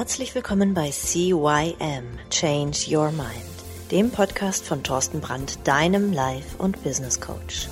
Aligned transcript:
Herzlich 0.00 0.34
willkommen 0.34 0.72
bei 0.72 0.90
CYM 0.90 2.04
Change 2.30 2.78
Your 2.88 3.10
Mind, 3.10 3.30
dem 3.90 4.10
Podcast 4.10 4.64
von 4.64 4.82
Thorsten 4.82 5.20
Brandt, 5.20 5.58
deinem 5.64 6.14
Life- 6.14 6.56
und 6.56 6.82
Business 6.82 7.20
Coach. 7.20 7.68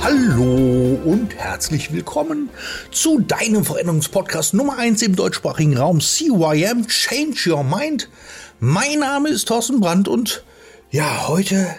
Hallo 0.00 0.98
und 1.04 1.34
herzlich 1.36 1.92
willkommen 1.92 2.48
zu 2.90 3.20
deinem 3.20 3.62
Veränderungspodcast 3.62 4.54
Nummer 4.54 4.78
1 4.78 5.02
im 5.02 5.16
deutschsprachigen 5.16 5.76
Raum 5.76 6.00
CYM 6.00 6.86
Change 6.88 7.50
Your 7.50 7.62
Mind. 7.62 8.08
Mein 8.58 9.00
Name 9.00 9.28
ist 9.28 9.48
Thorsten 9.48 9.80
Brandt 9.80 10.08
und 10.08 10.44
ja, 10.90 11.28
heute 11.28 11.76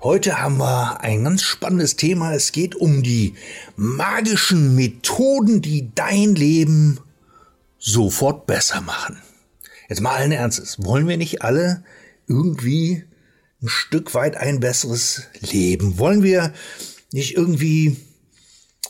Heute 0.00 0.40
haben 0.40 0.58
wir 0.58 1.00
ein 1.00 1.24
ganz 1.24 1.42
spannendes 1.42 1.96
Thema. 1.96 2.32
Es 2.32 2.52
geht 2.52 2.76
um 2.76 3.02
die 3.02 3.34
magischen 3.74 4.76
Methoden, 4.76 5.60
die 5.60 5.90
dein 5.92 6.36
Leben 6.36 7.00
sofort 7.80 8.46
besser 8.46 8.80
machen. 8.80 9.20
Jetzt 9.88 10.00
mal 10.00 10.14
allen 10.14 10.30
Ernstes. 10.30 10.84
Wollen 10.84 11.08
wir 11.08 11.16
nicht 11.16 11.42
alle 11.42 11.82
irgendwie 12.28 13.02
ein 13.60 13.66
Stück 13.66 14.14
weit 14.14 14.36
ein 14.36 14.60
besseres 14.60 15.24
Leben? 15.40 15.98
Wollen 15.98 16.22
wir 16.22 16.52
nicht 17.10 17.36
irgendwie, 17.36 17.96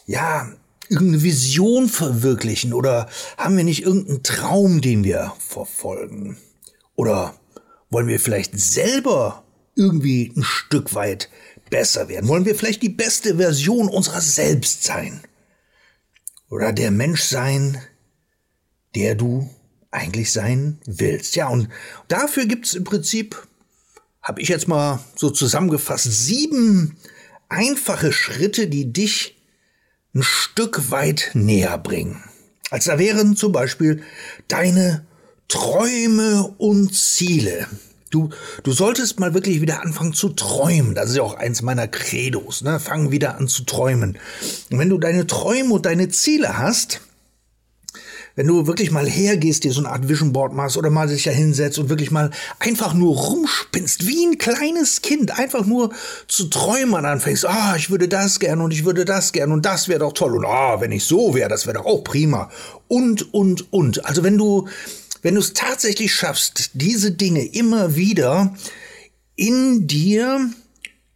ja, 0.05 0.53
irgendeine 0.91 1.23
Vision 1.23 1.89
verwirklichen? 1.89 2.75
Oder 2.75 3.09
haben 3.39 3.57
wir 3.57 3.65
nicht 3.65 3.83
irgendeinen 3.83 4.23
Traum, 4.23 4.83
den 4.83 5.05
wir 5.05 5.33
verfolgen? 5.39 6.37
Oder 6.97 7.35
wollen 7.89 8.09
wir 8.09 8.21
vielleicht 8.21 8.61
selber 8.61 9.43
irgendwie 9.79 10.33
ein 10.37 10.43
Stück 10.43 10.95
weit 10.95 11.31
besser 11.71 12.09
werden? 12.09 12.29
Wollen 12.29 12.45
wir 12.45 12.55
vielleicht 12.55 12.83
die 12.83 12.89
beste 12.89 13.37
Version 13.37 13.89
unserer 13.89 14.21
selbst 14.21 14.85
sein? 14.85 15.23
Oder 16.51 16.73
der 16.73 16.91
Mensch 16.91 17.23
sein, 17.23 17.81
der 18.95 19.15
du 19.15 19.49
eigentlich 19.91 20.33
sein 20.33 20.79
willst? 20.87 21.37
Ja, 21.37 21.49
und 21.49 21.69
dafür 22.09 22.47
gibt's 22.47 22.75
im 22.75 22.85
Prinzip, 22.85 23.47
habe 24.23 24.41
ich 24.41 24.49
jetzt 24.49 24.69
mal 24.69 25.01
so 25.17 25.31
zusammengefasst, 25.31 26.05
sieben 26.05 26.97
einfache 27.49 28.13
Schritte, 28.13 28.67
die 28.67 28.93
dich 28.93 29.37
ein 30.15 30.23
Stück 30.23 30.91
weit 30.91 31.31
näher 31.35 31.79
bringen. 31.79 32.23
Als 32.71 32.87
da 32.87 32.99
wären 32.99 33.37
zum 33.37 33.53
Beispiel 33.53 34.03
deine 34.49 35.07
Träume 35.49 36.55
und 36.59 36.95
Ziele. 36.95 37.67
Du, 38.11 38.31
du 38.63 38.73
solltest 38.73 39.21
mal 39.21 39.35
wirklich 39.35 39.61
wieder 39.61 39.83
anfangen 39.83 40.15
zu 40.15 40.31
träumen. 40.31 40.95
Das 40.95 41.11
ist 41.11 41.17
ja 41.17 41.23
auch 41.23 41.35
eins 41.35 41.63
meiner 41.63 41.89
Credos. 41.89 42.63
Ne? 42.63 42.81
Fang 42.81 43.11
wieder 43.11 43.37
an 43.37 43.49
zu 43.49 43.65
träumen. 43.65 44.19
Und 44.71 44.79
wenn 44.79 44.89
du 44.89 44.99
deine 44.99 45.27
Träume 45.27 45.75
und 45.75 45.87
deine 45.87 46.09
Ziele 46.09 46.59
hast, 46.59 47.01
wenn 48.39 48.47
du 48.47 48.69
wirklich 48.69 48.93
mal 48.93 49.09
hergehst, 49.09 49.65
dir 49.65 49.73
so 49.73 49.81
eine 49.81 49.91
Art 49.91 50.09
Vision 50.09 50.33
Board 50.33 50.53
machst 50.53 50.77
oder 50.77 50.91
mal 50.91 51.09
sich 51.09 51.25
da 51.25 51.33
hinsetzt 51.33 51.77
und 51.81 51.89
wirklich 51.89 52.13
mal 52.13 52.31
einfach 52.61 52.95
nur 52.95 53.17
rumspinnst, 53.17 54.07
wie 54.07 54.27
ein 54.27 54.39
kleines 54.39 55.03
Kind, 55.03 55.37
einfach 55.37 55.67
nur 55.67 55.91
zu 56.29 56.45
träumen 56.45 57.05
anfängst, 57.05 57.47
ah, 57.47 57.75
ich 57.77 57.91
würde 57.91 58.07
das 58.07 58.39
gern 58.39 58.61
und 58.61 58.71
ich 58.71 58.85
würde 58.85 59.05
das 59.05 59.33
gern 59.33 59.51
und 59.51 59.67
das 59.67 59.89
wäre 59.89 59.99
doch 59.99 60.13
toll 60.13 60.37
und 60.37 60.45
ah, 60.45 60.81
wenn 60.81 60.93
ich 60.93 61.03
so 61.03 61.35
wäre, 61.35 61.49
das 61.49 61.67
wäre 61.67 61.79
doch 61.79 61.87
auch 61.87 62.05
prima 62.05 62.49
und, 62.87 63.35
und, 63.35 63.73
und. 63.73 64.07
Also 64.07 64.23
wenn 64.23 64.39
du 64.39 64.69
wenn 65.23 65.35
du 65.35 65.41
es 65.41 65.53
tatsächlich 65.53 66.15
schaffst, 66.15 66.71
diese 66.75 67.13
Dinge 67.13 67.45
immer 67.45 67.97
wieder 67.97 68.55
in 69.37 69.87
dir 69.87 70.51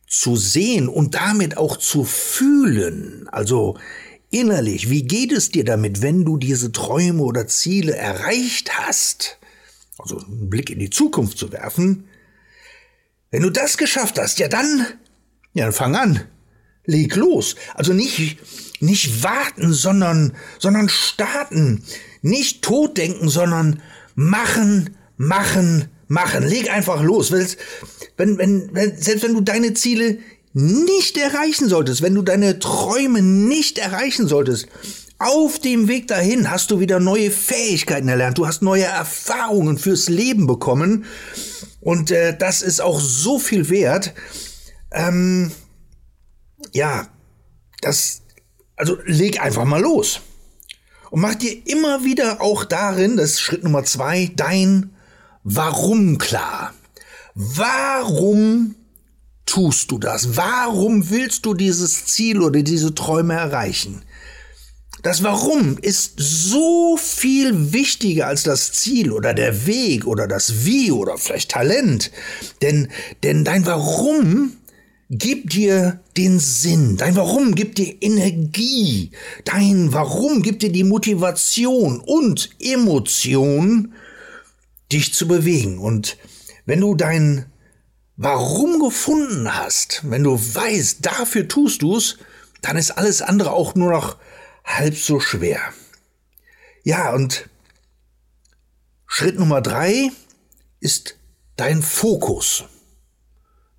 zu 0.09 0.37
sehen 0.37 0.89
und 0.89 1.15
damit 1.15 1.57
auch 1.57 1.77
zu 1.77 2.05
fühlen, 2.05 3.29
also 3.33 3.79
innerlich, 4.31 4.91
wie 4.91 5.05
geht 5.05 5.33
es 5.33 5.51
dir 5.51 5.65
damit, 5.65 6.03
wenn 6.03 6.25
du 6.25 6.37
diese 6.37 6.73
Träume 6.73 7.23
oder 7.23 7.47
Ziele 7.47 7.95
erreicht 7.97 8.79
hast, 8.79 9.39
also 9.99 10.19
einen 10.19 10.51
Blick 10.51 10.71
in 10.71 10.79
die 10.79 10.91
Zukunft 10.91 11.39
zu 11.39 11.53
werfen, 11.53 12.09
wenn 13.31 13.43
du 13.43 13.51
das 13.51 13.79
geschafft 13.79 14.19
hast, 14.19 14.39
ja 14.39 14.49
dann, 14.49 14.87
ja 15.55 15.65
dann 15.65 15.73
fang 15.73 15.97
an, 15.97 16.21
leg 16.85 17.15
los, 17.17 17.57
also 17.75 17.93
nicht, 17.93 18.39
nicht 18.81 19.23
warten, 19.23 19.73
sondern, 19.73 20.35
sondern 20.59 20.89
starten, 20.89 21.85
nicht 22.23 22.63
totdenken, 22.63 23.29
sondern 23.29 23.83
machen, 24.15 24.97
machen, 25.17 25.89
machen. 26.09 26.45
Leg 26.45 26.73
einfach 26.73 27.03
los. 27.03 27.33
Wenn, 28.17 28.39
wenn, 28.39 28.71
wenn, 28.73 28.97
selbst 28.97 29.25
wenn 29.25 29.35
du 29.35 29.41
deine 29.41 29.75
Ziele 29.75 30.19
nicht 30.55 31.17
erreichen 31.17 31.69
solltest, 31.69 32.03
wenn 32.03 32.15
du 32.15 32.23
deine 32.23 32.59
Träume 32.59 33.23
nicht 33.23 33.79
erreichen 33.79 34.29
solltest, 34.29 34.69
auf 35.19 35.61
dem 35.61 35.87
Weg 35.87 36.09
dahin 36.09 36.51
hast 36.51 36.71
du 36.73 36.81
wieder 36.81 36.99
neue 36.99 37.31
Fähigkeiten 37.31 38.09
erlernt, 38.09 38.39
du 38.39 38.47
hast 38.47 38.61
neue 38.61 38.85
Erfahrungen 38.85 39.79
fürs 39.79 40.09
Leben 40.09 40.47
bekommen 40.47 41.05
und 41.81 42.11
äh, 42.11 42.37
das 42.37 42.61
ist 42.63 42.81
auch 42.81 43.01
so 43.01 43.39
viel 43.39 43.71
wert. 43.71 44.15
Ähm, 44.91 45.53
ja, 46.73 47.07
das, 47.81 48.23
also 48.77 48.99
leg 49.05 49.41
einfach 49.41 49.65
mal 49.65 49.81
los. 49.81 50.21
Und 51.13 51.21
mach 51.21 51.35
dir 51.35 51.55
immer 51.67 52.05
wieder 52.05 52.41
auch 52.41 52.65
darin, 52.65 53.19
das 53.19 53.33
ist 53.33 53.41
Schritt 53.43 53.63
Nummer 53.63 53.85
zwei, 53.85 54.31
dein 54.35 54.95
Warum 55.45 56.17
klar. 56.17 56.73
Warum 57.35 58.77
tust 59.45 59.91
du 59.91 59.99
das? 59.99 60.39
Warum 60.39 61.11
willst 61.11 61.45
du 61.45 61.53
dieses 61.53 62.07
Ziel 62.07 62.41
oder 62.41 62.63
diese 62.63 62.95
Träume 62.95 63.35
erreichen? 63.35 64.01
Das 65.03 65.23
Warum 65.23 65.77
ist 65.77 66.15
so 66.17 66.97
viel 66.97 67.75
wichtiger 67.75 68.29
als 68.29 68.45
das 68.45 68.73
Ziel 68.73 69.13
oder 69.13 69.35
der 69.35 69.67
Weg 69.67 70.07
oder 70.07 70.27
das 70.27 70.65
Wie 70.65 70.93
oder 70.93 71.19
vielleicht 71.19 71.51
Talent. 71.51 72.11
Denn, 72.63 72.89
denn 73.23 73.45
dein 73.45 73.67
Warum 73.67 74.57
gibt 75.15 75.53
dir 75.53 76.01
den 76.17 76.39
Sinn. 76.41 76.97
Dein 76.97 77.17
Warum 77.17 77.55
gibt 77.55 77.77
dir 77.77 78.03
Energie. 78.03 79.11
Dein 79.45 79.93
Warum 79.93 80.43
gibt 80.43 80.63
dir 80.63 80.73
die 80.73 80.85
Motivation 80.85 82.01
und 82.01 82.49
Emotion, 82.59 83.93
dich 84.91 85.13
zu 85.13 85.29
bewegen. 85.29 85.79
Und 85.79 86.17
wenn 86.65 86.81
du 86.81 86.95
dein 86.95 87.45
Warum 88.17 88.81
gefunden 88.81 89.55
hast, 89.55 90.01
wenn 90.05 90.25
du 90.25 90.33
weißt, 90.33 91.05
dafür 91.05 91.47
tust 91.47 91.83
du's, 91.83 92.17
dann 92.63 92.79
ist 92.79 92.93
alles 92.93 93.21
andere 93.21 93.53
auch 93.53 93.75
nur 93.75 93.91
noch 93.91 94.17
halb 94.65 94.97
so 94.97 95.21
schwer. 95.21 95.61
Ja, 96.85 97.13
und 97.13 97.51
Schritt 99.07 99.39
Nummer 99.39 99.61
drei 99.61 100.11
ist 100.81 101.19
dein 101.57 101.83
Fokus. 101.83 102.65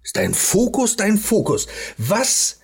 Ist 0.04 0.18
dein 0.18 0.34
Fokus 0.34 0.96
dein 0.96 1.18
Fokus? 1.18 1.68
Was 1.98 2.60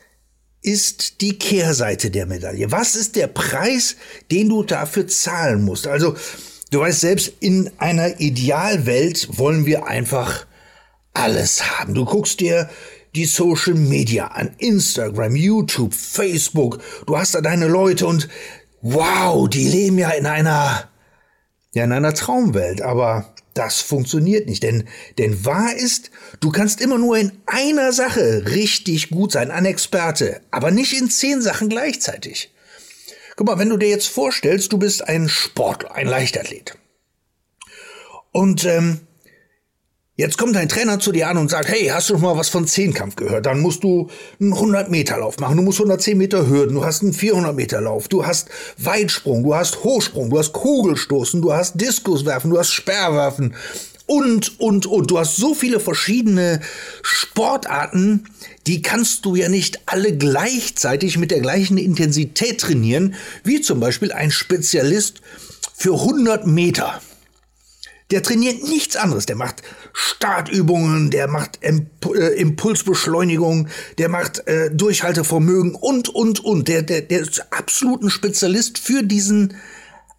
ist 0.61 1.21
die 1.21 1.37
Kehrseite 1.37 2.11
der 2.11 2.25
Medaille? 2.25 2.71
Was 2.71 2.95
ist 2.95 3.15
der 3.15 3.27
Preis, 3.27 3.95
den 4.29 4.49
du 4.49 4.63
dafür 4.63 5.07
zahlen 5.07 5.63
musst? 5.63 5.87
Also, 5.87 6.15
du 6.71 6.79
weißt 6.79 6.99
selbst, 6.99 7.33
in 7.39 7.71
einer 7.77 8.19
Idealwelt 8.19 9.37
wollen 9.37 9.65
wir 9.65 9.87
einfach 9.87 10.45
alles 11.13 11.79
haben. 11.79 11.93
Du 11.93 12.05
guckst 12.05 12.41
dir 12.41 12.69
die 13.15 13.25
Social 13.25 13.73
Media 13.73 14.27
an, 14.27 14.51
Instagram, 14.57 15.35
YouTube, 15.35 15.93
Facebook, 15.93 16.79
du 17.07 17.17
hast 17.17 17.33
da 17.33 17.41
deine 17.41 17.67
Leute 17.67 18.05
und 18.05 18.27
wow, 18.81 19.49
die 19.49 19.67
leben 19.67 19.97
ja 19.97 20.09
in 20.11 20.25
einer, 20.25 20.88
ja, 21.73 21.83
in 21.83 21.91
einer 21.91 22.13
Traumwelt, 22.13 22.81
aber 22.81 23.33
das 23.53 23.81
funktioniert 23.81 24.47
nicht, 24.47 24.63
denn, 24.63 24.87
denn 25.17 25.45
wahr 25.45 25.75
ist, 25.75 26.11
du 26.39 26.49
kannst 26.51 26.81
immer 26.81 26.97
nur 26.97 27.17
in 27.17 27.31
einer 27.45 27.91
Sache 27.91 28.45
richtig 28.47 29.09
gut 29.09 29.31
sein, 29.31 29.51
ein 29.51 29.65
Experte, 29.65 30.41
aber 30.51 30.71
nicht 30.71 30.93
in 30.93 31.09
zehn 31.09 31.41
Sachen 31.41 31.69
gleichzeitig. 31.69 32.53
Guck 33.35 33.47
mal, 33.47 33.59
wenn 33.59 33.69
du 33.69 33.77
dir 33.77 33.89
jetzt 33.89 34.07
vorstellst, 34.07 34.71
du 34.71 34.77
bist 34.77 35.07
ein 35.07 35.29
Sportler, 35.29 35.93
ein 35.93 36.07
Leichtathlet. 36.07 36.77
Und 38.31 38.65
ähm, 38.65 39.01
Jetzt 40.19 40.37
kommt 40.37 40.53
dein 40.53 40.67
Trainer 40.67 40.99
zu 40.99 41.13
dir 41.13 41.29
an 41.29 41.37
und 41.37 41.49
sagt, 41.49 41.69
hey, 41.69 41.87
hast 41.87 42.09
du 42.09 42.15
noch 42.15 42.19
mal 42.19 42.35
was 42.35 42.49
von 42.49 42.67
Zehnkampf 42.67 43.15
gehört? 43.15 43.45
Dann 43.45 43.61
musst 43.61 43.85
du 43.85 44.09
einen 44.37 44.51
100 44.51 44.91
Meter 44.91 45.17
Lauf 45.17 45.39
machen, 45.39 45.55
du 45.55 45.63
musst 45.63 45.79
110 45.79 46.17
Meter 46.17 46.49
Hürden, 46.49 46.75
du 46.75 46.83
hast 46.83 47.03
einen 47.03 47.13
400 47.13 47.55
Meter 47.55 47.79
Lauf, 47.79 48.09
du 48.09 48.25
hast 48.25 48.49
Weitsprung, 48.77 49.43
du 49.43 49.55
hast 49.55 49.81
Hochsprung, 49.85 50.29
du 50.29 50.37
hast 50.37 50.51
Kugelstoßen, 50.51 51.41
du 51.41 51.53
hast 51.53 51.79
Diskuswerfen, 51.79 52.49
du 52.49 52.59
hast 52.59 52.73
Sperrwerfen 52.73 53.55
und, 54.07 54.59
und, 54.59 54.87
und. 54.87 55.09
Du 55.09 55.19
hast 55.19 55.37
so 55.37 55.53
viele 55.53 55.79
verschiedene 55.79 56.59
Sportarten, 57.01 58.25
die 58.67 58.81
kannst 58.81 59.23
du 59.23 59.35
ja 59.35 59.47
nicht 59.47 59.79
alle 59.85 60.17
gleichzeitig 60.17 61.17
mit 61.17 61.31
der 61.31 61.39
gleichen 61.39 61.77
Intensität 61.77 62.59
trainieren, 62.59 63.15
wie 63.45 63.61
zum 63.61 63.79
Beispiel 63.79 64.11
ein 64.11 64.31
Spezialist 64.31 65.21
für 65.77 65.93
100 65.93 66.45
Meter 66.45 66.99
Der 68.11 68.23
trainiert 68.23 68.63
nichts 68.63 68.95
anderes. 68.95 69.25
Der 69.27 69.35
macht 69.35 69.61
Startübungen, 69.93 71.11
der 71.11 71.27
macht 71.27 71.59
äh, 71.61 72.27
Impulsbeschleunigung, 72.35 73.67
der 73.97 74.09
macht 74.09 74.47
äh, 74.47 74.71
Durchhaltevermögen 74.71 75.75
und, 75.75 76.09
und, 76.09 76.43
und. 76.43 76.67
Der, 76.67 76.81
der, 76.81 77.01
der 77.01 77.21
ist 77.21 77.45
absolut 77.51 78.01
ein 78.01 78.09
Spezialist 78.09 78.79
für 78.79 79.03
diesen 79.03 79.53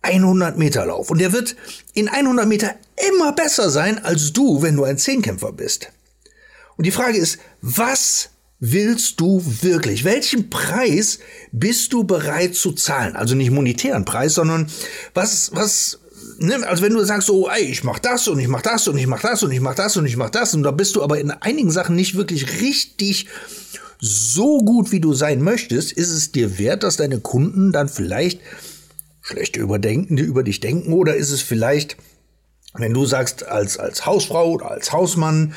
100 0.02 0.56
Meter 0.56 0.86
Lauf. 0.86 1.10
Und 1.10 1.20
der 1.20 1.32
wird 1.32 1.56
in 1.94 2.08
100 2.08 2.46
Meter 2.46 2.74
immer 3.10 3.32
besser 3.32 3.70
sein 3.70 4.02
als 4.04 4.32
du, 4.32 4.62
wenn 4.62 4.76
du 4.76 4.84
ein 4.84 4.98
Zehnkämpfer 4.98 5.52
bist. 5.52 5.90
Und 6.76 6.86
die 6.86 6.92
Frage 6.92 7.18
ist, 7.18 7.38
was 7.60 8.30
willst 8.60 9.20
du 9.20 9.42
wirklich? 9.62 10.04
Welchen 10.04 10.50
Preis 10.50 11.18
bist 11.50 11.92
du 11.92 12.04
bereit 12.04 12.54
zu 12.54 12.72
zahlen? 12.72 13.16
Also 13.16 13.34
nicht 13.34 13.50
monetären 13.50 14.04
Preis, 14.04 14.34
sondern 14.34 14.70
was, 15.14 15.50
was 15.54 15.99
ne, 16.40 16.66
also 16.66 16.82
wenn 16.82 16.92
du 16.92 17.04
sagst 17.04 17.28
so, 17.28 17.48
ey, 17.48 17.64
ich 17.64 17.84
mach 17.84 17.98
das 17.98 18.26
und 18.28 18.38
ich 18.38 18.48
mach 18.48 18.62
das 18.62 18.88
und 18.88 18.98
ich 18.98 19.06
mach 19.06 19.20
das 19.20 19.42
und 19.42 19.52
ich 19.52 19.60
mach 19.60 19.74
das 19.74 19.96
und 19.96 20.06
ich 20.06 20.16
mach 20.16 20.30
das 20.30 20.54
und 20.54 20.62
da 20.62 20.70
bist 20.70 20.96
du 20.96 21.02
aber 21.02 21.20
in 21.20 21.30
einigen 21.30 21.70
Sachen 21.70 21.94
nicht 21.94 22.16
wirklich 22.16 22.60
richtig 22.60 23.28
so 24.00 24.58
gut, 24.58 24.92
wie 24.92 25.00
du 25.00 25.12
sein 25.12 25.42
möchtest, 25.42 25.92
ist 25.92 26.10
es 26.10 26.32
dir 26.32 26.58
wert, 26.58 26.82
dass 26.82 26.96
deine 26.96 27.20
Kunden 27.20 27.70
dann 27.70 27.88
vielleicht 27.88 28.40
schlecht 29.20 29.56
überdenken, 29.56 30.16
über 30.16 30.42
dich 30.42 30.60
denken 30.60 30.94
oder 30.94 31.14
ist 31.14 31.30
es 31.30 31.42
vielleicht, 31.42 31.96
wenn 32.72 32.94
du 32.94 33.04
sagst, 33.04 33.46
als, 33.46 33.78
als 33.78 34.06
Hausfrau 34.06 34.52
oder 34.52 34.70
als 34.70 34.92
Hausmann 34.92 35.54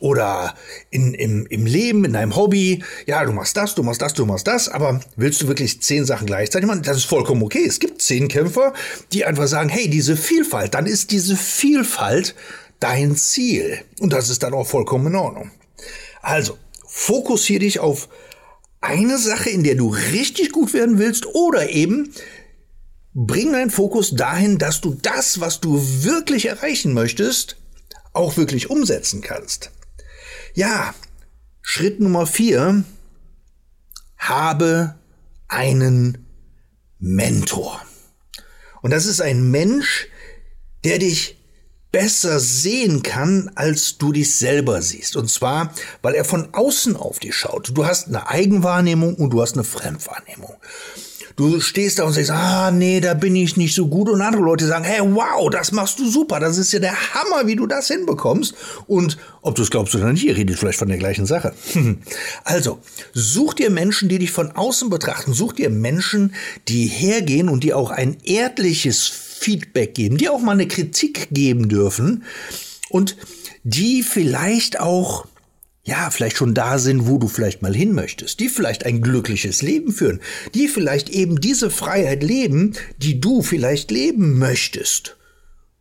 oder 0.00 0.54
in, 0.90 1.14
im, 1.14 1.46
im 1.46 1.66
Leben, 1.66 2.04
in 2.04 2.12
deinem 2.12 2.36
Hobby, 2.36 2.82
ja, 3.06 3.24
du 3.24 3.32
machst 3.32 3.56
das, 3.56 3.74
du 3.74 3.82
machst 3.82 4.02
das, 4.02 4.14
du 4.14 4.26
machst 4.26 4.46
das, 4.46 4.68
aber 4.68 5.00
willst 5.16 5.42
du 5.42 5.48
wirklich 5.48 5.82
zehn 5.82 6.04
Sachen 6.04 6.26
gleichzeitig 6.26 6.66
machen? 6.66 6.82
Das 6.82 6.96
ist 6.96 7.04
vollkommen 7.04 7.42
okay. 7.42 7.64
Es 7.66 7.80
gibt 7.80 8.02
zehn 8.02 8.28
Kämpfer, 8.28 8.72
die 9.12 9.24
einfach 9.24 9.46
sagen, 9.46 9.68
hey, 9.68 9.88
diese 9.88 10.16
Vielfalt, 10.16 10.74
dann 10.74 10.86
ist 10.86 11.10
diese 11.10 11.36
Vielfalt 11.36 12.34
dein 12.80 13.16
Ziel. 13.16 13.78
Und 14.00 14.12
das 14.12 14.30
ist 14.30 14.42
dann 14.42 14.54
auch 14.54 14.66
vollkommen 14.66 15.08
in 15.08 15.16
Ordnung. 15.16 15.50
Also, 16.22 16.58
fokussiere 16.86 17.60
dich 17.60 17.80
auf 17.80 18.08
eine 18.80 19.18
Sache, 19.18 19.50
in 19.50 19.64
der 19.64 19.74
du 19.74 19.88
richtig 19.88 20.52
gut 20.52 20.72
werden 20.72 20.98
willst 20.98 21.26
oder 21.26 21.70
eben 21.70 22.12
bring 23.14 23.52
deinen 23.52 23.70
Fokus 23.70 24.14
dahin, 24.14 24.58
dass 24.58 24.80
du 24.80 24.94
das, 24.94 25.40
was 25.40 25.60
du 25.60 25.80
wirklich 26.04 26.46
erreichen 26.46 26.92
möchtest, 26.92 27.56
auch 28.12 28.36
wirklich 28.36 28.70
umsetzen 28.70 29.20
kannst. 29.20 29.70
Ja, 30.54 30.94
Schritt 31.62 32.00
Nummer 32.00 32.26
vier, 32.26 32.84
habe 34.16 34.96
einen 35.48 36.26
Mentor. 36.98 37.80
Und 38.82 38.90
das 38.90 39.06
ist 39.06 39.20
ein 39.20 39.50
Mensch, 39.50 40.08
der 40.84 40.98
dich 40.98 41.36
besser 41.90 42.38
sehen 42.38 43.02
kann, 43.02 43.50
als 43.54 43.98
du 43.98 44.12
dich 44.12 44.34
selber 44.34 44.82
siehst. 44.82 45.16
Und 45.16 45.30
zwar, 45.30 45.74
weil 46.02 46.14
er 46.14 46.24
von 46.24 46.52
außen 46.52 46.96
auf 46.96 47.18
dich 47.18 47.34
schaut. 47.34 47.70
Du 47.74 47.86
hast 47.86 48.08
eine 48.08 48.28
Eigenwahrnehmung 48.28 49.14
und 49.14 49.30
du 49.30 49.40
hast 49.40 49.54
eine 49.54 49.64
Fremdwahrnehmung. 49.64 50.54
Du 51.38 51.60
stehst 51.60 52.00
da 52.00 52.02
und 52.02 52.14
sagst, 52.14 52.32
ah, 52.32 52.72
nee, 52.72 53.00
da 53.00 53.14
bin 53.14 53.36
ich 53.36 53.56
nicht 53.56 53.72
so 53.72 53.86
gut. 53.86 54.08
Und 54.08 54.20
andere 54.22 54.42
Leute 54.42 54.66
sagen, 54.66 54.84
hey, 54.84 55.00
wow, 55.00 55.48
das 55.48 55.70
machst 55.70 56.00
du 56.00 56.10
super. 56.10 56.40
Das 56.40 56.58
ist 56.58 56.72
ja 56.72 56.80
der 56.80 57.14
Hammer, 57.14 57.46
wie 57.46 57.54
du 57.54 57.68
das 57.68 57.86
hinbekommst. 57.86 58.56
Und 58.88 59.18
ob 59.40 59.54
du 59.54 59.62
es 59.62 59.70
glaubst 59.70 59.94
oder 59.94 60.12
nicht, 60.12 60.24
ihr 60.24 60.36
redet 60.36 60.58
vielleicht 60.58 60.80
von 60.80 60.88
der 60.88 60.98
gleichen 60.98 61.26
Sache. 61.26 61.54
also, 62.44 62.80
such 63.14 63.54
dir 63.54 63.70
Menschen, 63.70 64.08
die 64.08 64.18
dich 64.18 64.32
von 64.32 64.50
außen 64.50 64.90
betrachten. 64.90 65.32
Such 65.32 65.52
dir 65.52 65.70
Menschen, 65.70 66.34
die 66.66 66.86
hergehen 66.86 67.48
und 67.48 67.62
die 67.62 67.72
auch 67.72 67.92
ein 67.92 68.16
ehrliches 68.24 69.06
Feedback 69.06 69.94
geben, 69.94 70.16
die 70.16 70.28
auch 70.28 70.40
mal 70.40 70.52
eine 70.52 70.66
Kritik 70.66 71.28
geben 71.30 71.68
dürfen 71.68 72.24
und 72.88 73.16
die 73.62 74.02
vielleicht 74.02 74.80
auch 74.80 75.24
ja, 75.88 76.10
vielleicht 76.10 76.36
schon 76.36 76.52
da 76.52 76.78
sind, 76.78 77.08
wo 77.08 77.16
du 77.16 77.28
vielleicht 77.28 77.62
mal 77.62 77.74
hin 77.74 77.94
möchtest, 77.94 78.40
die 78.40 78.50
vielleicht 78.50 78.84
ein 78.84 79.00
glückliches 79.00 79.62
Leben 79.62 79.90
führen, 79.90 80.20
die 80.54 80.68
vielleicht 80.68 81.08
eben 81.08 81.40
diese 81.40 81.70
Freiheit 81.70 82.22
leben, 82.22 82.74
die 82.98 83.22
du 83.22 83.40
vielleicht 83.40 83.90
leben 83.90 84.38
möchtest. 84.38 85.16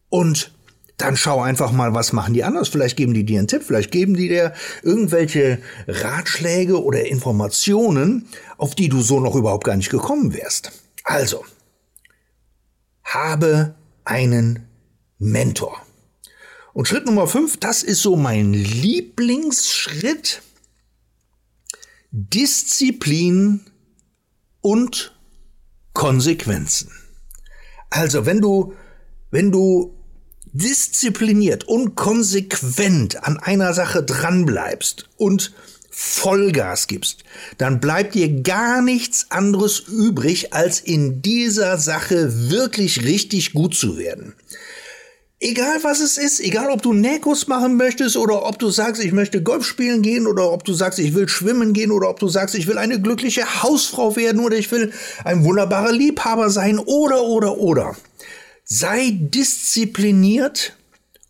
Und 0.08 0.54
dann 0.96 1.18
schau 1.18 1.42
einfach 1.42 1.74
mal, 1.74 1.94
was 1.94 2.14
machen 2.14 2.34
die 2.34 2.46
anders. 2.46 2.70
Vielleicht 2.70 2.96
geben 2.96 3.14
die 3.14 3.26
dir 3.26 3.40
einen 3.40 3.50
Tipp, 3.50 3.64
vielleicht 3.64 3.92
geben 3.92 4.16
die 4.16 4.30
dir 4.30 4.54
irgendwelche 4.82 5.60
Ratschläge 5.88 6.82
oder 6.82 7.06
Informationen, 7.06 8.30
auf 8.58 8.76
die 8.76 8.88
du 8.88 9.02
so 9.02 9.20
noch 9.20 9.36
überhaupt 9.36 9.66
gar 9.66 9.76
nicht 9.76 9.90
gekommen 9.90 10.34
wärst. 10.34 10.72
Also, 11.04 11.44
habe 13.04 13.76
einen 14.06 14.68
Mentor. 15.20 15.82
Und 16.78 16.88
Schritt 16.88 17.08
Nummer 17.08 17.26
fünf, 17.26 17.58
das 17.58 17.82
ist 17.82 18.04
so 18.04 18.16
mein 18.16 18.54
Lieblingsschritt. 18.54 20.44
Disziplin 22.12 23.62
und 24.62 25.18
Konsequenzen. 25.94 26.92
Also, 27.90 28.28
wenn 28.28 28.42
du, 28.42 28.76
wenn 29.32 29.52
du 29.52 29.98
diszipliniert 30.54 31.64
und 31.64 31.96
konsequent 31.96 33.24
an 33.24 33.40
einer 33.40 33.74
Sache 33.74 34.04
dranbleibst 34.04 35.10
und 35.18 35.56
Vollgas 35.90 36.86
gibst, 36.86 37.24
dann 37.58 37.80
bleibt 37.80 38.14
dir 38.14 38.44
gar 38.44 38.84
nichts 38.84 39.32
anderes 39.32 39.80
übrig, 39.80 40.54
als 40.54 40.80
in 40.80 41.24
dieser 41.24 41.80
Sache 41.80 42.52
wirklich 42.52 43.04
richtig 43.04 43.54
gut 43.54 43.74
zu 43.74 43.98
werden. 43.98 44.36
Egal 45.40 45.84
was 45.84 46.00
es 46.00 46.18
ist, 46.18 46.40
egal 46.40 46.72
ob 46.72 46.82
du 46.82 46.94
Nähkuss 46.94 47.48
machen 47.48 47.78
möchtest 47.78 48.18
oder 48.18 48.44
ob 48.48 48.58
du 48.58 48.72
sagst, 48.72 49.04
ich 49.04 49.12
möchte 49.12 49.44
Golf 49.44 49.68
spielen 49.68 50.02
gehen 50.02 50.26
oder 50.26 50.52
ob 50.52 50.64
du 50.64 50.74
sagst, 50.74 50.98
ich 50.98 51.14
will 51.14 51.30
schwimmen 51.30 51.74
gehen 51.74 51.92
oder 51.92 52.10
ob 52.10 52.20
du 52.20 52.28
sagst, 52.28 52.56
ich 52.56 52.66
will 52.66 52.80
eine 52.80 53.00
glückliche 53.00 53.62
Hausfrau 53.62 54.16
werden 54.16 54.44
oder 54.44 54.58
ich 54.58 54.72
will 54.72 54.92
ein 55.24 55.44
wunderbarer 55.44 55.92
Liebhaber 55.92 56.50
sein 56.50 56.80
oder 56.80 57.22
oder 57.22 57.60
oder. 57.60 57.96
Sei 58.64 59.12
diszipliniert 59.14 60.77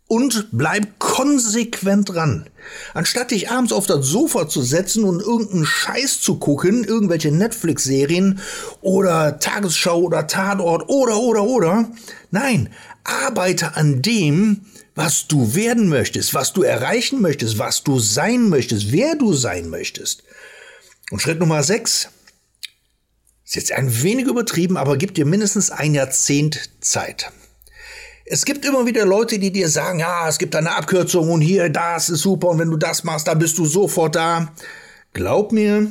und 0.08 0.48
bleib 0.52 0.98
konsequent 0.98 2.08
dran. 2.08 2.48
Anstatt 2.94 3.30
dich 3.30 3.50
abends 3.50 3.72
auf 3.72 3.86
das 3.86 4.06
Sofa 4.06 4.48
zu 4.48 4.62
setzen 4.62 5.04
und 5.04 5.20
irgendeinen 5.20 5.66
Scheiß 5.66 6.20
zu 6.20 6.38
gucken, 6.38 6.82
irgendwelche 6.82 7.30
Netflix-Serien 7.30 8.40
oder 8.80 9.38
Tagesschau 9.38 10.00
oder 10.00 10.26
Tatort 10.26 10.88
oder 10.88 11.18
oder 11.18 11.44
oder, 11.44 11.90
nein, 12.30 12.70
arbeite 13.04 13.76
an 13.76 14.02
dem, 14.02 14.62
was 14.94 15.28
du 15.28 15.54
werden 15.54 15.88
möchtest, 15.88 16.34
was 16.34 16.52
du 16.52 16.62
erreichen 16.62 17.20
möchtest, 17.20 17.58
was 17.58 17.84
du 17.84 18.00
sein 18.00 18.48
möchtest, 18.48 18.90
wer 18.90 19.14
du 19.14 19.34
sein 19.34 19.68
möchtest. 19.68 20.24
Und 21.10 21.22
Schritt 21.22 21.38
Nummer 21.38 21.62
sechs 21.62 22.08
ist 23.44 23.54
jetzt 23.54 23.72
ein 23.72 24.02
wenig 24.02 24.26
übertrieben, 24.26 24.76
aber 24.76 24.96
gib 24.96 25.14
dir 25.14 25.26
mindestens 25.26 25.70
ein 25.70 25.94
Jahrzehnt 25.94 26.70
Zeit. 26.80 27.30
Es 28.30 28.44
gibt 28.44 28.64
immer 28.66 28.84
wieder 28.84 29.06
Leute, 29.06 29.38
die 29.38 29.50
dir 29.50 29.70
sagen, 29.70 30.00
ja, 30.00 30.28
es 30.28 30.38
gibt 30.38 30.54
eine 30.54 30.76
Abkürzung 30.76 31.30
und 31.30 31.40
hier, 31.40 31.70
das 31.70 32.10
ist 32.10 32.20
super 32.20 32.48
und 32.48 32.58
wenn 32.58 32.70
du 32.70 32.76
das 32.76 33.02
machst, 33.02 33.26
dann 33.26 33.38
bist 33.38 33.56
du 33.56 33.64
sofort 33.64 34.16
da. 34.16 34.52
Glaub 35.14 35.50
mir, 35.50 35.90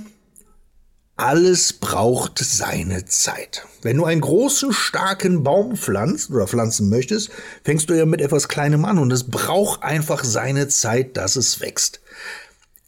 alles 1.15 1.73
braucht 1.73 2.37
seine 2.37 3.05
Zeit. 3.05 3.65
Wenn 3.81 3.97
du 3.97 4.05
einen 4.05 4.21
großen, 4.21 4.71
starken 4.71 5.43
Baum 5.43 5.75
pflanzt 5.75 6.29
oder 6.29 6.45
pflanzen 6.45 6.89
möchtest, 6.89 7.31
fängst 7.63 7.89
du 7.89 7.95
ja 7.95 8.05
mit 8.05 8.21
etwas 8.21 8.47
Kleinem 8.47 8.85
an 8.85 8.99
und 8.99 9.11
es 9.11 9.23
braucht 9.23 9.81
einfach 9.81 10.23
seine 10.23 10.67
Zeit, 10.67 11.17
dass 11.17 11.37
es 11.37 11.59
wächst. 11.59 12.01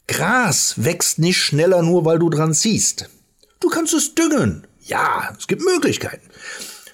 Gras 0.07 0.75
wächst 0.77 1.17
nicht 1.17 1.39
schneller 1.39 1.81
nur, 1.81 2.05
weil 2.05 2.19
du 2.19 2.29
dran 2.29 2.53
ziehst. 2.53 3.09
Du 3.59 3.69
kannst 3.69 3.95
es 3.95 4.13
düngen. 4.13 4.67
Ja, 4.81 5.35
es 5.37 5.47
gibt 5.47 5.63
Möglichkeiten. 5.63 6.28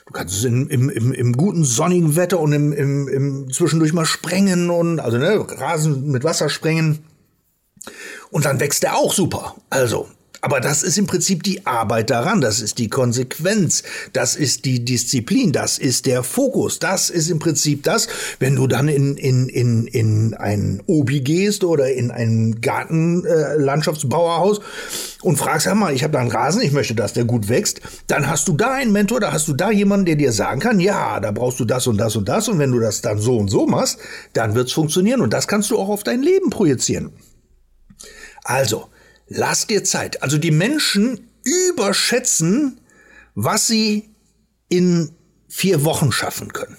Du 0.06 0.14
kannst 0.14 0.36
es 0.36 0.44
im, 0.44 0.68
im, 0.70 0.90
im, 0.90 1.14
im 1.14 1.34
guten 1.34 1.64
sonnigen 1.64 2.16
Wetter 2.16 2.40
und 2.40 2.54
im, 2.54 2.72
im, 2.74 3.08
im 3.08 3.52
zwischendurch 3.52 3.92
mal 3.92 4.06
sprengen 4.06 4.70
und 4.70 5.00
also 5.00 5.18
ne, 5.18 5.46
Rasen 5.60 6.12
mit 6.12 6.24
Wasser 6.24 6.50
sprengen. 6.50 7.04
Und 8.30 8.46
dann 8.46 8.60
wächst 8.60 8.84
er 8.84 8.98
auch 8.98 9.14
super. 9.14 9.56
Also, 9.70 10.08
aber 10.46 10.60
das 10.60 10.84
ist 10.84 11.00
im 11.00 11.08
Prinzip 11.08 11.42
die 11.42 11.66
Arbeit 11.66 12.12
daran, 12.12 12.40
das 12.40 12.60
ist 12.60 12.78
die 12.78 12.88
Konsequenz, 12.88 13.82
das 14.14 14.36
ist 14.36 14.66
die 14.66 14.86
Disziplin, 14.86 15.52
das 15.52 15.80
ist 15.80 16.06
der 16.06 16.22
Fokus, 16.22 16.78
das 16.78 17.10
ist 17.10 17.32
im 17.32 17.40
Prinzip 17.40 17.82
das, 17.82 18.08
wenn 18.38 18.56
du 18.56 18.68
dann 18.68 18.88
in, 18.88 19.18
in, 19.18 19.50
in, 19.50 19.88
in 19.88 20.36
ein 20.36 20.84
Obi 20.86 21.22
gehst 21.22 21.64
oder 21.64 21.92
in 21.92 22.12
ein 22.12 22.62
Gartenlandschaftsbauerhaus 22.62 24.60
äh, 24.60 24.62
und 25.24 25.38
fragst, 25.38 25.66
hör 25.66 25.74
mal, 25.74 25.96
ich 25.96 26.04
habe 26.04 26.14
da 26.14 26.20
einen 26.20 26.30
Rasen, 26.30 26.62
ich 26.62 26.74
möchte, 26.74 26.94
dass 26.94 27.14
der 27.14 27.26
gut 27.26 27.50
wächst, 27.50 27.82
dann 28.06 28.30
hast 28.30 28.48
du 28.48 28.54
da 28.54 28.74
einen 28.74 28.92
Mentor, 28.92 29.22
da 29.22 29.32
hast 29.32 29.48
du 29.48 29.54
da 29.54 29.72
jemanden, 29.72 30.06
der 30.06 30.16
dir 30.16 30.32
sagen 30.32 30.60
kann, 30.60 30.80
ja, 30.80 31.20
da 31.22 31.32
brauchst 31.32 31.60
du 31.60 31.66
das 31.66 31.88
und 31.88 31.98
das 31.98 32.16
und 32.16 32.30
das. 32.30 32.48
Und 32.50 32.60
wenn 32.60 32.72
du 32.72 32.80
das 32.80 33.02
dann 33.02 33.18
so 33.18 33.36
und 33.36 33.48
so 33.48 33.66
machst, 33.66 33.98
dann 34.34 34.54
wird's 34.54 34.74
funktionieren. 34.74 35.22
Und 35.22 35.34
das 35.34 35.48
kannst 35.48 35.72
du 35.72 35.80
auch 35.80 35.90
auf 35.90 36.04
dein 36.04 36.22
Leben 36.22 36.52
projizieren. 36.52 37.14
Also, 38.44 38.90
Lass 39.28 39.68
dir 39.68 39.84
Zeit. 39.84 40.24
Also 40.24 40.38
die 40.38 40.52
Menschen 40.52 41.30
überschätzen, 41.44 42.80
was 43.36 43.68
sie 43.68 44.10
in 44.70 45.12
vier 45.48 45.84
Wochen 45.84 46.12
schaffen 46.12 46.54
können. 46.54 46.78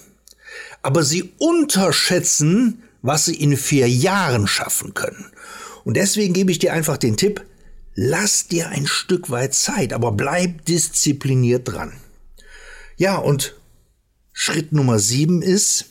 aber 0.81 1.03
sie 1.03 1.33
unterschätzen, 1.37 2.83
was 3.01 3.25
sie 3.25 3.35
in 3.35 3.57
vier 3.57 3.89
Jahren 3.89 4.47
schaffen 4.47 4.93
können. 4.93 5.25
Und 5.83 5.95
deswegen 5.97 6.33
gebe 6.33 6.51
ich 6.51 6.59
dir 6.59 6.73
einfach 6.73 6.97
den 6.97 7.17
Tipp, 7.17 7.45
lass 7.95 8.47
dir 8.47 8.69
ein 8.69 8.87
Stück 8.87 9.29
weit 9.29 9.53
Zeit, 9.53 9.93
aber 9.93 10.11
bleib 10.11 10.65
diszipliniert 10.65 11.67
dran. 11.67 11.93
Ja, 12.97 13.17
und 13.17 13.55
Schritt 14.33 14.71
Nummer 14.71 14.99
sieben 14.99 15.41
ist, 15.41 15.85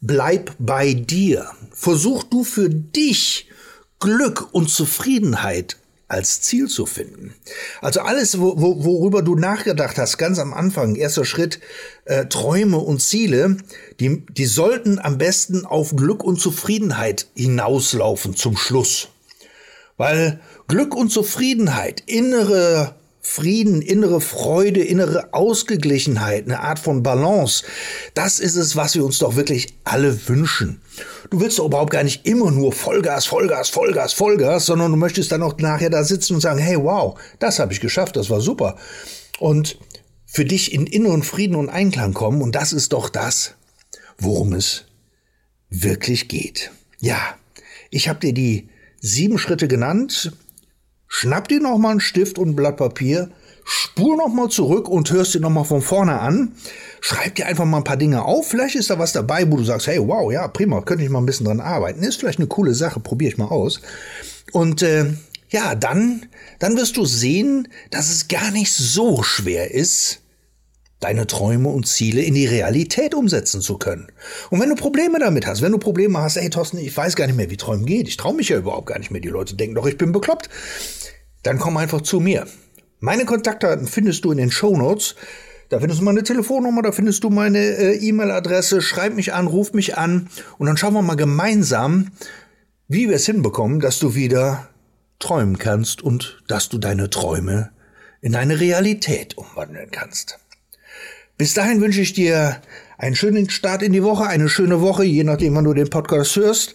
bleib 0.00 0.54
bei 0.58 0.94
dir. 0.94 1.50
Versuch 1.72 2.22
du 2.24 2.44
für 2.44 2.70
dich 2.70 3.48
Glück 3.98 4.48
und 4.52 4.70
Zufriedenheit 4.70 5.76
als 6.10 6.40
Ziel 6.40 6.68
zu 6.68 6.86
finden. 6.86 7.34
Also 7.80 8.00
alles, 8.00 8.40
wo, 8.40 8.60
wo, 8.60 8.84
worüber 8.84 9.22
du 9.22 9.36
nachgedacht 9.36 9.96
hast, 9.96 10.18
ganz 10.18 10.38
am 10.38 10.52
Anfang, 10.52 10.96
erster 10.96 11.24
Schritt, 11.24 11.60
äh, 12.04 12.26
Träume 12.26 12.78
und 12.78 13.00
Ziele, 13.00 13.56
die, 14.00 14.24
die 14.26 14.46
sollten 14.46 14.98
am 14.98 15.18
besten 15.18 15.64
auf 15.64 15.94
Glück 15.94 16.24
und 16.24 16.40
Zufriedenheit 16.40 17.28
hinauslaufen 17.34 18.34
zum 18.34 18.56
Schluss. 18.56 19.08
Weil 19.96 20.40
Glück 20.66 20.96
und 20.96 21.10
Zufriedenheit, 21.10 22.02
innere 22.06 22.94
Frieden, 23.22 23.82
innere 23.82 24.20
Freude, 24.20 24.82
innere 24.82 25.34
Ausgeglichenheit, 25.34 26.46
eine 26.46 26.60
Art 26.60 26.78
von 26.78 27.02
Balance, 27.02 27.64
das 28.14 28.40
ist 28.40 28.56
es, 28.56 28.76
was 28.76 28.94
wir 28.94 29.04
uns 29.04 29.18
doch 29.18 29.36
wirklich 29.36 29.74
alle 29.84 30.28
wünschen. 30.28 30.80
Du 31.30 31.40
willst 31.40 31.58
doch 31.58 31.66
überhaupt 31.66 31.90
gar 31.90 32.02
nicht 32.02 32.26
immer 32.26 32.50
nur 32.50 32.72
Vollgas, 32.72 33.26
Vollgas, 33.26 33.68
Vollgas, 33.68 34.14
Vollgas, 34.14 34.66
sondern 34.66 34.90
du 34.90 34.96
möchtest 34.96 35.30
dann 35.32 35.42
auch 35.42 35.56
nachher 35.58 35.90
da 35.90 36.02
sitzen 36.02 36.34
und 36.34 36.40
sagen, 36.40 36.58
hey, 36.58 36.76
wow, 36.76 37.18
das 37.38 37.58
habe 37.58 37.72
ich 37.72 37.80
geschafft, 37.80 38.16
das 38.16 38.30
war 38.30 38.40
super. 38.40 38.76
Und 39.38 39.78
für 40.24 40.44
dich 40.44 40.72
in 40.72 40.86
inneren 40.86 41.22
Frieden 41.22 41.56
und 41.56 41.68
Einklang 41.68 42.14
kommen, 42.14 42.40
und 42.40 42.54
das 42.54 42.72
ist 42.72 42.92
doch 42.92 43.10
das, 43.10 43.54
worum 44.18 44.54
es 44.54 44.86
wirklich 45.68 46.28
geht. 46.28 46.70
Ja, 47.00 47.18
ich 47.90 48.08
habe 48.08 48.20
dir 48.20 48.32
die 48.32 48.68
sieben 49.00 49.38
Schritte 49.38 49.68
genannt, 49.68 50.32
schnapp 51.10 51.48
dir 51.48 51.60
noch 51.60 51.76
mal 51.76 51.90
einen 51.90 52.00
Stift 52.00 52.38
und 52.38 52.48
ein 52.48 52.56
Blatt 52.56 52.78
Papier, 52.78 53.30
spur 53.64 54.16
noch 54.16 54.32
mal 54.32 54.48
zurück 54.48 54.88
und 54.88 55.10
hörst 55.10 55.34
dir 55.34 55.40
noch 55.40 55.50
mal 55.50 55.64
von 55.64 55.82
vorne 55.82 56.18
an. 56.18 56.52
Schreib 57.02 57.34
dir 57.34 57.46
einfach 57.46 57.66
mal 57.66 57.78
ein 57.78 57.84
paar 57.84 57.98
Dinge 57.98 58.24
auf. 58.24 58.48
Vielleicht 58.48 58.76
ist 58.76 58.88
da 58.88 58.98
was 58.98 59.12
dabei, 59.12 59.50
wo 59.50 59.56
du 59.56 59.64
sagst, 59.64 59.86
hey, 59.86 59.98
wow, 60.00 60.32
ja, 60.32 60.48
prima, 60.48 60.80
könnte 60.80 61.04
ich 61.04 61.10
mal 61.10 61.18
ein 61.18 61.26
bisschen 61.26 61.46
dran 61.46 61.60
arbeiten. 61.60 62.02
Ist 62.02 62.20
vielleicht 62.20 62.38
eine 62.38 62.48
coole 62.48 62.74
Sache, 62.74 63.00
probiere 63.00 63.32
ich 63.32 63.38
mal 63.38 63.48
aus. 63.48 63.82
Und 64.52 64.82
äh, 64.82 65.06
ja, 65.50 65.74
dann, 65.74 66.26
dann 66.58 66.76
wirst 66.76 66.96
du 66.96 67.04
sehen, 67.04 67.68
dass 67.90 68.10
es 68.10 68.28
gar 68.28 68.50
nicht 68.50 68.72
so 68.72 69.22
schwer 69.22 69.72
ist, 69.72 70.20
deine 71.00 71.26
Träume 71.26 71.70
und 71.70 71.86
Ziele 71.86 72.22
in 72.22 72.34
die 72.34 72.46
Realität 72.46 73.14
umsetzen 73.14 73.62
zu 73.62 73.78
können. 73.78 74.08
Und 74.50 74.60
wenn 74.60 74.68
du 74.68 74.74
Probleme 74.74 75.18
damit 75.18 75.46
hast, 75.46 75.62
wenn 75.62 75.72
du 75.72 75.78
Probleme 75.78 76.18
hast, 76.18 76.36
ey 76.36 76.50
Thorsten, 76.50 76.78
ich 76.78 76.94
weiß 76.94 77.16
gar 77.16 77.26
nicht 77.26 77.36
mehr, 77.36 77.50
wie 77.50 77.56
Träumen 77.56 77.86
geht, 77.86 78.06
ich 78.06 78.18
traue 78.18 78.34
mich 78.34 78.50
ja 78.50 78.58
überhaupt 78.58 78.86
gar 78.86 78.98
nicht 78.98 79.10
mehr, 79.10 79.22
die 79.22 79.28
Leute 79.28 79.56
denken 79.56 79.74
doch, 79.74 79.86
ich 79.86 79.96
bin 79.96 80.12
bekloppt, 80.12 80.50
dann 81.42 81.58
komm 81.58 81.78
einfach 81.78 82.02
zu 82.02 82.20
mir. 82.20 82.46
Meine 83.00 83.24
Kontaktdaten 83.24 83.86
findest 83.86 84.24
du 84.24 84.30
in 84.30 84.38
den 84.38 84.50
Show 84.50 84.76
Notes. 84.76 85.16
Da 85.70 85.78
findest 85.78 86.00
du 86.00 86.04
meine 86.04 86.22
Telefonnummer, 86.22 86.82
da 86.82 86.92
findest 86.92 87.24
du 87.24 87.30
meine 87.30 87.58
äh, 87.58 87.96
E-Mail-Adresse. 87.96 88.82
Schreib 88.82 89.14
mich 89.14 89.32
an, 89.32 89.46
ruf 89.46 89.72
mich 89.72 89.96
an 89.96 90.28
und 90.58 90.66
dann 90.66 90.76
schauen 90.76 90.92
wir 90.92 91.00
mal 91.00 91.14
gemeinsam, 91.14 92.08
wie 92.88 93.08
wir 93.08 93.16
es 93.16 93.24
hinbekommen, 93.24 93.80
dass 93.80 94.00
du 94.00 94.14
wieder 94.14 94.68
träumen 95.18 95.58
kannst 95.58 96.02
und 96.02 96.42
dass 96.48 96.68
du 96.68 96.78
deine 96.78 97.08
Träume 97.08 97.70
in 98.20 98.34
eine 98.34 98.60
Realität 98.60 99.38
umwandeln 99.38 99.90
kannst. 99.90 100.40
Bis 101.40 101.54
dahin 101.54 101.80
wünsche 101.80 102.02
ich 102.02 102.12
dir 102.12 102.60
einen 102.98 103.16
schönen 103.16 103.48
Start 103.48 103.82
in 103.82 103.94
die 103.94 104.02
Woche, 104.02 104.26
eine 104.26 104.50
schöne 104.50 104.82
Woche, 104.82 105.04
je 105.04 105.24
nachdem, 105.24 105.54
wann 105.54 105.64
du 105.64 105.72
den 105.72 105.88
Podcast 105.88 106.36
hörst. 106.36 106.74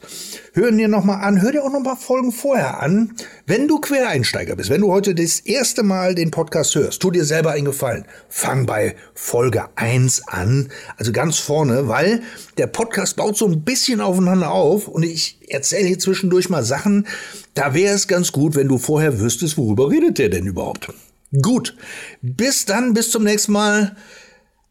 Hör 0.53 0.71
dir 0.71 0.87
nochmal 0.87 1.23
an, 1.23 1.39
hör 1.39 1.51
dir 1.51 1.63
auch 1.63 1.71
noch 1.71 1.81
mal 1.81 1.95
Folgen 1.95 2.31
vorher 2.31 2.81
an. 2.81 3.13
Wenn 3.45 3.67
du 3.67 3.77
Quereinsteiger 3.79 4.55
bist, 4.55 4.71
wenn 4.71 4.81
du 4.81 4.91
heute 4.91 5.13
das 5.13 5.39
erste 5.39 5.83
Mal 5.83 6.15
den 6.15 6.31
Podcast 6.31 6.73
hörst, 6.73 6.99
tu 6.99 7.11
dir 7.11 7.25
selber 7.25 7.51
einen 7.51 7.65
Gefallen. 7.65 8.05
Fang 8.27 8.65
bei 8.65 8.95
Folge 9.13 9.65
1 9.75 10.27
an, 10.29 10.69
also 10.97 11.11
ganz 11.11 11.37
vorne, 11.37 11.87
weil 11.87 12.23
der 12.57 12.65
Podcast 12.65 13.17
baut 13.17 13.37
so 13.37 13.45
ein 13.45 13.61
bisschen 13.61 14.01
aufeinander 14.01 14.49
auf 14.49 14.87
und 14.87 15.03
ich 15.03 15.37
erzähle 15.47 15.89
hier 15.89 15.99
zwischendurch 15.99 16.49
mal 16.49 16.63
Sachen, 16.63 17.05
da 17.53 17.75
wäre 17.75 17.93
es 17.93 18.07
ganz 18.07 18.31
gut, 18.31 18.55
wenn 18.55 18.67
du 18.67 18.79
vorher 18.79 19.19
wüsstest, 19.19 19.59
worüber 19.59 19.91
redet 19.91 20.17
der 20.17 20.29
denn 20.29 20.47
überhaupt. 20.47 20.91
Gut, 21.43 21.77
bis 22.23 22.65
dann, 22.65 22.95
bis 22.95 23.11
zum 23.11 23.23
nächsten 23.23 23.51
Mal. 23.51 23.95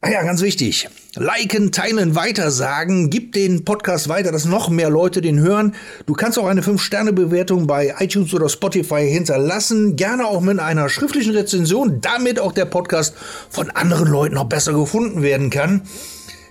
Ah 0.04 0.10
ja, 0.10 0.22
ganz 0.22 0.42
wichtig. 0.42 0.86
Liken, 1.14 1.72
teilen, 1.72 2.14
weitersagen. 2.14 3.08
Gib 3.08 3.32
den 3.32 3.64
Podcast 3.64 4.10
weiter, 4.10 4.32
dass 4.32 4.44
noch 4.44 4.68
mehr 4.68 4.90
Leute 4.90 5.22
den 5.22 5.40
hören. 5.40 5.74
Du 6.04 6.12
kannst 6.12 6.38
auch 6.38 6.44
eine 6.44 6.60
5-Sterne-Bewertung 6.60 7.66
bei 7.66 7.94
iTunes 8.00 8.34
oder 8.34 8.50
Spotify 8.50 9.08
hinterlassen. 9.08 9.96
Gerne 9.96 10.26
auch 10.26 10.42
mit 10.42 10.58
einer 10.58 10.90
schriftlichen 10.90 11.34
Rezension, 11.34 12.02
damit 12.02 12.38
auch 12.38 12.52
der 12.52 12.66
Podcast 12.66 13.14
von 13.48 13.70
anderen 13.70 14.08
Leuten 14.08 14.34
noch 14.34 14.44
besser 14.44 14.74
gefunden 14.74 15.22
werden 15.22 15.48
kann. 15.48 15.80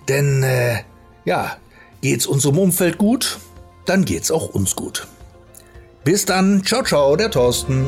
Denn, 0.10 0.42
äh, 0.42 0.78
ja, 1.24 1.58
geht's 2.02 2.26
unserem 2.26 2.58
Umfeld 2.58 2.98
gut, 2.98 3.38
dann 3.86 4.04
geht's 4.04 4.32
auch 4.32 4.48
uns 4.48 4.76
gut. 4.76 5.06
Bis 6.04 6.26
dann. 6.26 6.64
Ciao, 6.66 6.82
ciao, 6.82 7.16
der 7.16 7.30
Thorsten. 7.30 7.88